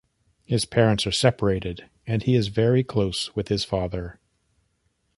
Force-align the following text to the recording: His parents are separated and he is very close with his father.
His 0.45 0.65
parents 0.65 1.05
are 1.05 1.11
separated 1.11 1.87
and 2.07 2.23
he 2.23 2.33
is 2.33 2.47
very 2.47 2.83
close 2.83 3.35
with 3.35 3.49
his 3.49 3.63
father. 3.63 4.19